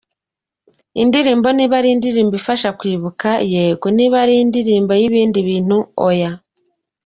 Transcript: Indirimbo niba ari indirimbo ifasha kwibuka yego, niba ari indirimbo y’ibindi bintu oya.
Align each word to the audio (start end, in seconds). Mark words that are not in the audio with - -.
Indirimbo 1.01 1.47
niba 1.57 1.73
ari 1.79 1.89
indirimbo 1.95 2.33
ifasha 2.39 2.69
kwibuka 2.79 3.29
yego, 3.53 3.87
niba 3.97 4.15
ari 4.23 4.33
indirimbo 4.43 4.91
y’ibindi 5.01 5.39
bintu 5.47 5.77
oya. 6.09 6.31